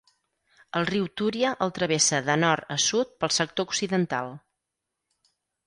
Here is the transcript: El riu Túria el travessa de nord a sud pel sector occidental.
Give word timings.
El 0.79 0.87
riu 0.89 1.05
Túria 1.21 1.51
el 1.65 1.73
travessa 1.75 2.23
de 2.31 2.39
nord 2.45 2.73
a 2.77 2.79
sud 2.87 3.13
pel 3.21 3.37
sector 3.41 3.69
occidental. 3.73 4.35